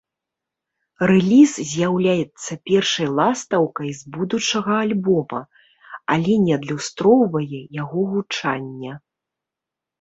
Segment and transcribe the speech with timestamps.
[1.09, 5.41] Рэліз з'яўляецца першай ластаўкай з будучага альбома,
[6.17, 8.93] але не адлюстроўвае яго гучання.